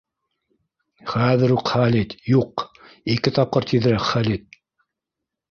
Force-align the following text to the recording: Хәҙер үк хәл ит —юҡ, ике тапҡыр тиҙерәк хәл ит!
Хәҙер 1.11 1.53
үк 1.55 1.69
хәл 1.73 1.97
ит 1.99 2.15
—юҡ, 2.31 2.65
ике 3.17 3.35
тапҡыр 3.37 3.69
тиҙерәк 3.75 4.09
хәл 4.09 4.33
ит! 4.39 4.61